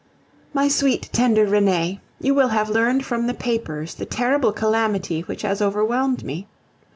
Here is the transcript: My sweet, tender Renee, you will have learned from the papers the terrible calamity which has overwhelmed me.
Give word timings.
My 0.51 0.67
sweet, 0.67 1.11
tender 1.13 1.45
Renee, 1.45 1.99
you 2.19 2.33
will 2.33 2.47
have 2.47 2.71
learned 2.71 3.05
from 3.05 3.27
the 3.27 3.35
papers 3.35 3.93
the 3.93 4.05
terrible 4.07 4.51
calamity 4.51 5.21
which 5.21 5.43
has 5.43 5.61
overwhelmed 5.61 6.23
me. 6.23 6.47